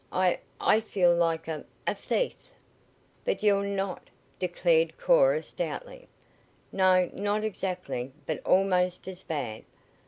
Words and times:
I 0.11 0.39
I 0.59 0.79
feel 0.81 1.13
like 1.13 1.47
a 1.47 1.63
a 1.85 1.93
thief!" 1.93 2.33
"But 3.23 3.43
you're 3.43 3.63
not!" 3.67 4.09
declared 4.39 4.97
Cora 4.97 5.43
stoutly. 5.43 6.07
"No, 6.71 7.07
not 7.13 7.43
exactly, 7.43 8.11
but 8.25 8.43
almost 8.43 9.07
as 9.07 9.21
bad. 9.21 9.61